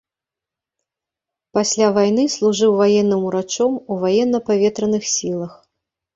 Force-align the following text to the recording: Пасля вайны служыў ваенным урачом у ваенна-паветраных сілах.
Пасля 1.57 1.87
вайны 1.97 2.23
служыў 2.37 2.71
ваенным 2.81 3.21
урачом 3.29 3.71
у 3.77 3.93
ваенна-паветраных 4.07 5.03
сілах. 5.15 5.53